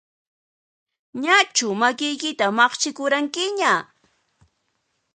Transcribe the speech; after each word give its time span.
Ñachu 1.23 1.67
makiykita 1.81 2.45
maqchikuranqiña? 2.57 3.73